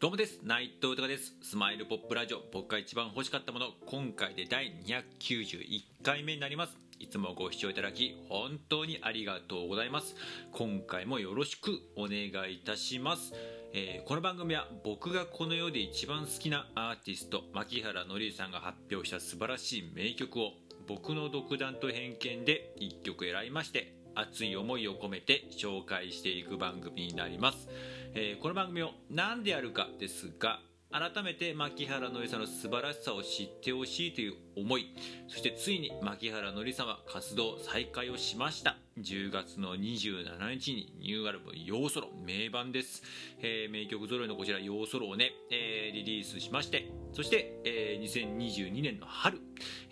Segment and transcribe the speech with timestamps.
[0.00, 0.40] どうもです。
[0.42, 1.34] 内藤隆です。
[1.42, 2.40] スマイルポップラジオ。
[2.54, 3.66] 僕が一番欲しかったもの。
[3.84, 6.78] 今回で第291回目になります。
[6.98, 10.16] いつもご視聴いただき本当にありがとうございます。
[10.52, 13.34] 今回もよろしくお願いいたします。
[13.74, 20.52] えー、この番組は僕がこの世で一番好きなアーティスト牧原紀之さんが発表した素晴らしい名曲を
[20.88, 27.68] 僕の独断と偏見で1曲選びまして熱い思いを込めて紹介していく番組になります、
[28.14, 30.60] えー、この番組を何でやるかですが
[30.92, 34.94] 改めて牧原のりさんの素晴らしさを知ってほしいという思い
[35.28, 38.79] そしてついに牧原のりさは活動再開をしました。
[38.98, 43.02] 10月の27日にニューアルバム「ヨーソロ」名盤です、
[43.40, 49.38] えー、名曲揃いのこちら「ヨーソロ」をね、えー、リリースしましてそして、えー、2022年の春、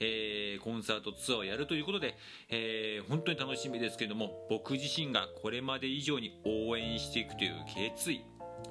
[0.01, 2.17] えー、コンサートツアーをやるということで、
[2.49, 8.23] えー、本当に楽しみですけれども僕自身がこれまで以上に応援していくという決意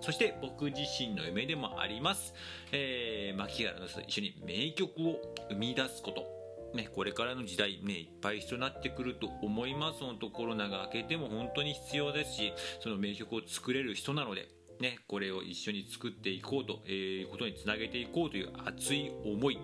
[0.01, 2.33] そして僕自身の夢でもあります、
[2.71, 5.15] えー、牧原の人と一緒に名曲を
[5.49, 6.36] 生み出すこと。
[6.73, 9.99] ね、これからの時代ね、いっぱい必要になってくると思います。
[9.99, 19.59] 本当コロナが明けても本当に必要ですし、その名曲を作れる人なので、ね、これを一緒に作っていこうということにつなげていこうという熱い思い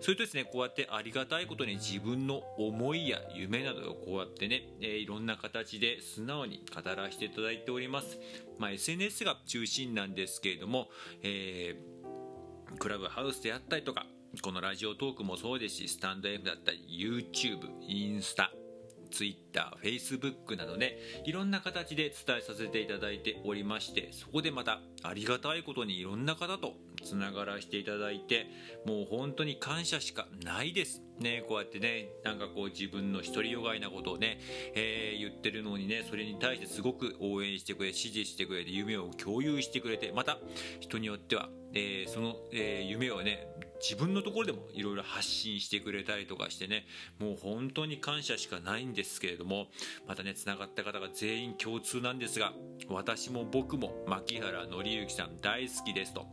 [0.00, 8.18] それとですねこうやってありがたいことに自分の思いや夢などをこうやってね、えー、いろんな形で素直に語らせていただいております、
[8.58, 10.88] まあ、SNS が中心なんですけれども、
[11.22, 14.06] えー、クラブハウスであったりとか
[14.42, 18.52] このラジオトークもそうですしスタンド F だったり YouTube インスタ
[19.10, 28.46] Twitter、Facebook などね、いろんな形で伝えさせていただいておりまして、そこでまたありがたいことにいろんな方とつながらせていただいて、
[28.84, 31.02] もう本当に感謝しかないです。
[31.18, 34.38] ね、こうやってね、なんかこう自分の独りよがいなことをね、
[34.74, 40.38] えー、言ってるのにね、それに対してすごく応援してくれ、支持してくれて、夢を共有してくれて、また
[40.80, 43.48] 人によっては、えー、その、えー、夢をね、
[43.80, 46.86] 自分のところでもいろいろ発信してくれたりとかしてね
[47.18, 49.66] もう本当に感謝しかないんですけれども
[50.06, 52.52] またねつながった方が全員共通なんですが
[52.88, 56.26] 私も僕も牧原紀之さん大好きですと。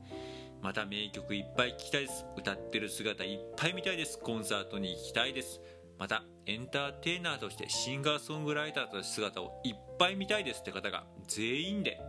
[0.62, 2.26] また名曲いっぱい聴きたいです。
[2.38, 4.18] 歌ってる姿いっぱい見たいです。
[4.18, 5.60] コンサートに行きたいです。
[6.00, 12.00] またエンターテイナーとしてシンガーソングライターとして姿をいっぱい見たいですって方が全員で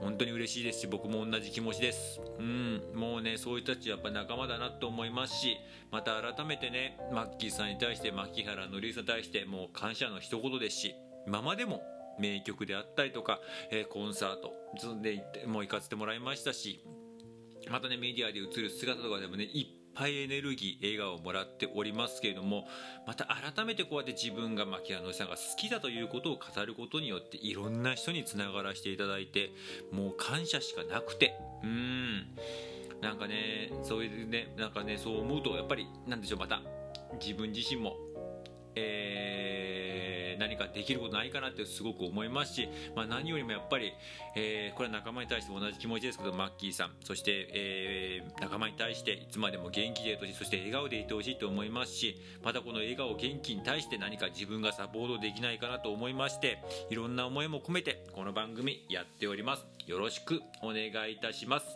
[0.00, 2.20] 本当に嬉しいですし僕も同じ気持ちです。
[2.38, 2.82] うん。
[2.94, 5.56] もうねそういう人たちやっぱ仲間だなと思いますし
[5.90, 10.94] また改めてねマッキーさんに対して牧原のりさんに対してもう感謝の一言ですし
[11.26, 11.82] 今までも
[12.18, 13.40] 名曲であったりとか、
[13.70, 14.52] えー、コンサート
[15.00, 16.84] でもう行かせてもらいましたし
[17.70, 22.66] またねメディアで映る姿とかでもねいっぱいエネルギー笑顔をもらっておりますけれども
[23.06, 29.50] また改めてこうやって自分が牧野さんが好きだということを語ることによっていろんな人につながらせていただいて
[29.92, 32.26] もう感謝しかなくてうん。
[33.00, 36.60] なんかねそういうねなんかねそう思うとやっぱりなんでしょうまた
[37.20, 37.96] 自分自身も
[38.74, 39.49] えー
[40.60, 43.92] かできることないかなってすごく思いますし、まあ、何よりもやっぱり、
[44.36, 56.58] えー、これは仲間に対して同じ気持ちですけどマッキーさんそして、えー、仲間に対していつまでも元気でいてほしいそして笑顔でいてほしいと思いますしまたこの笑顔元気に対して何か自分がサポートできないかなと思いまして
[56.90, 59.66] いろんな思いも込めてこの番組やっております。
[59.86, 61.66] よろしくお願いいたします。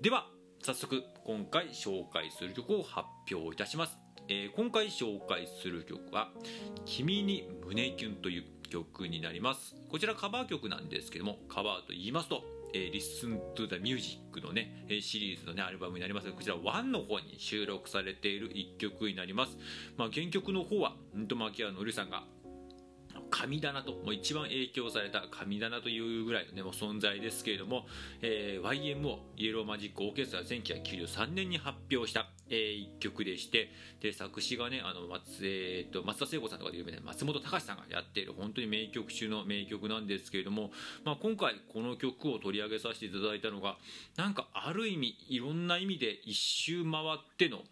[0.00, 0.26] では
[0.62, 4.03] 早速今回紹介する曲を発表いたします。
[4.28, 6.30] えー、今回紹介する曲は
[6.86, 19.56] 「君に胸キュン」という曲になりますこちらカバー曲なんですけどもカバーと言いますとえー、Listen to the Music のね、シリーズのね、アルバムになりますこちら1の方に収録されている1曲になります。
[19.96, 22.24] まあ、原曲の方は、んと、牧原のりさんが
[23.30, 27.86] 神棚と、もう一番影響された神棚というぐらいの、ね、もう存在ですけれども、
[28.22, 33.70] えー、YMO、イエローマジックオーケストラ1993年に発表した、えー、一曲でして、
[34.00, 40.70] で、作詞がね、あの、松、えー、と、松田聖子さんとかで有名な松本隆さんがやっている、本当に名曲中の名曲なんですけれども、
[41.04, 43.76] まあ、今回この曲を取り上げさせていただいたのが、
[44.16, 47.62] なんかある意味、いろんな意味で一周回っての、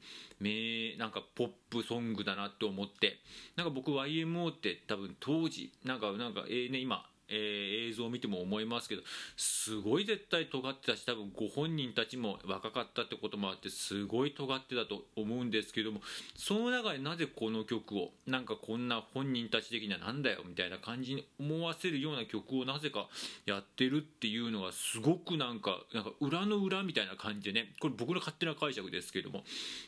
[0.41, 3.19] 名、なんかポップソングだなって思って、
[3.57, 9.03] なんか僕 YMO って多分当時、なんか、なんか、えー、ね、今、えー、映像を見ても思いますけど
[9.37, 16.01] すごい絶対尖ってたし多分ご本人たちも若かったってこともあってすごい尖ってたと思うんですけども
[16.37, 23.09] その中でなぜこの曲をなんかこんな本人たち的にはなんだよみたいな感じに思わせるような曲をなぜか
[23.47, 29.43] やってるっていうのがすごくなんかなんか裏の裏みたいな感じでねこれ僕の勝手な解釈ですけども、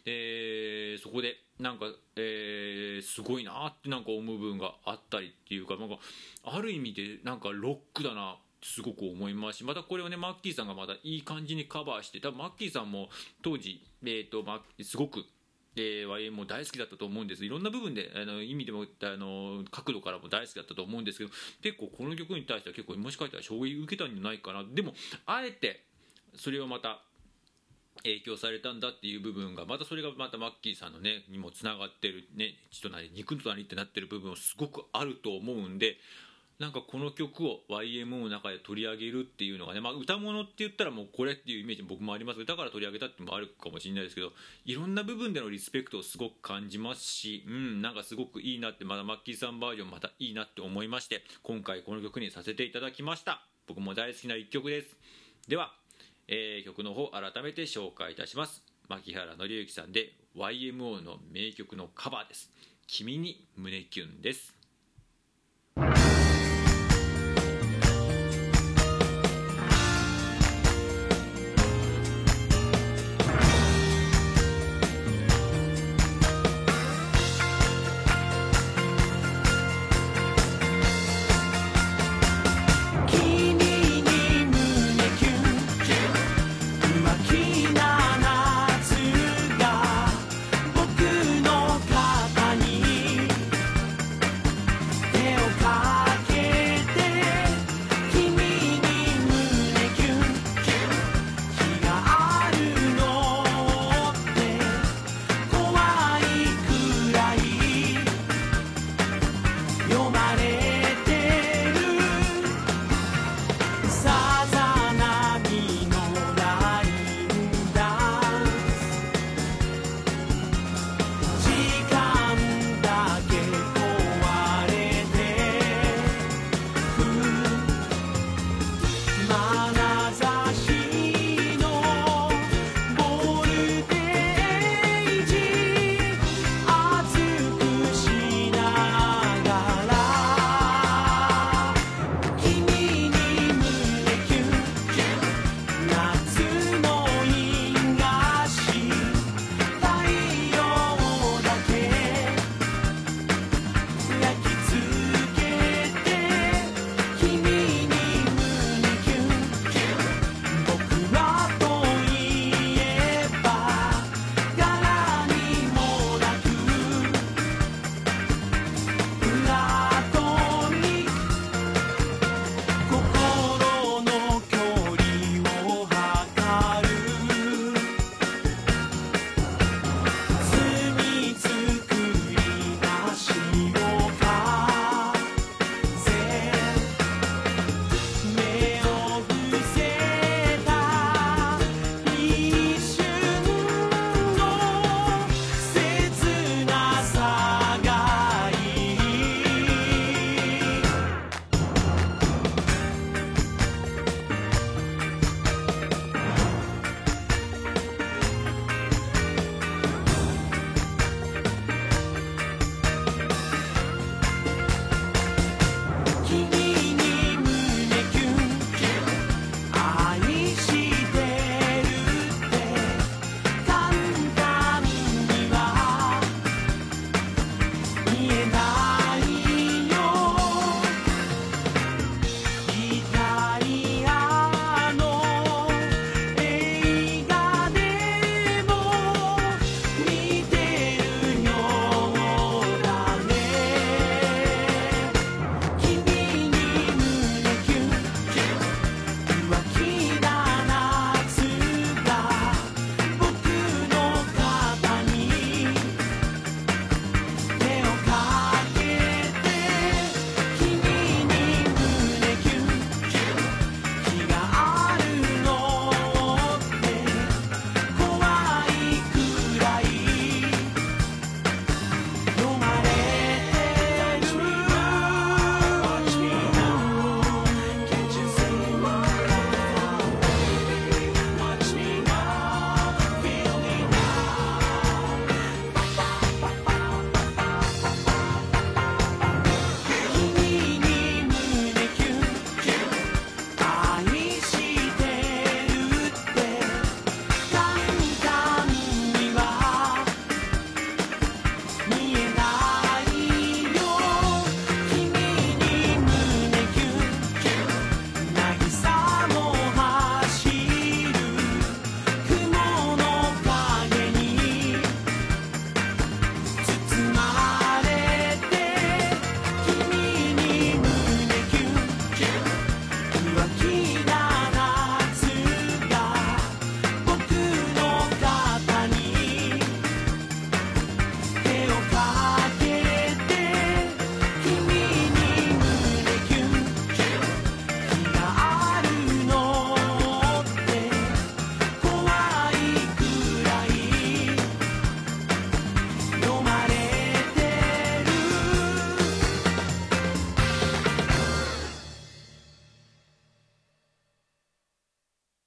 [0.06, 1.87] えー、そこでなんか、
[2.17, 5.96] えー、すごいなってなんか思う部分があったりいうかなんか
[6.44, 13.11] ある意味でなんかロックだなっすごく思いますしまたこれをねマッキーさんがまたいい感じにカバーして多分マッキーさんも
[13.43, 15.25] 当時、えーとま、すごく
[15.76, 21.31] えー、YM も大好きだったと思うんですいろんな部分であの意味でもあの角度からも大好きだったと思うんですけど
[21.62, 24.64] 結構この曲に対しては結構もしかしたら衝撃受けたんじゃないかな。
[24.72, 24.94] でも
[25.26, 25.84] あえて
[26.37, 27.02] それをまた
[28.02, 35.96] 影響されたんだっていう部分がまたそれがまたマッキーさんのねにもつながってるね血となり肉となりってなってる部分すごくあると思うんで
[36.58, 42.44] なんかこの曲を YMO の中で取り上げるっていうのがね、まあ、歌物って言ったらもうこれっていうイメージ僕もあります。
[42.44, 44.31] だから取り上げたってのもあるかもしれないですけど
[44.64, 53.43] いろんな部分でのリスペクトをすごく感じますし、うん、なんかすごくいいなってまだマッキーさんバージョンまたいいなって思いまして今回この曲にさせていただきました。
[53.67, 54.96] 僕も大好きな一曲です。
[55.49, 55.75] では、
[56.28, 58.62] えー、曲の方改めて紹介いたします。
[58.88, 62.50] 牧原紀之さんで YMO の名曲のカバーです
[62.86, 64.63] 「君に胸キュン」です。